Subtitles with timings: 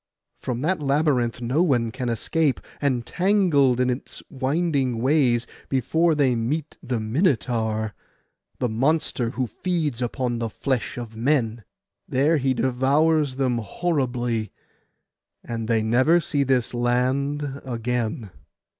[0.39, 6.75] From that labyrinth no one can escape, entangled in its winding ways, before they meet
[6.81, 7.93] the Minotaur,
[8.57, 11.63] the monster who feeds upon the flesh of men.
[12.09, 14.51] There he devours them horribly,
[15.43, 18.31] and they never see this land again.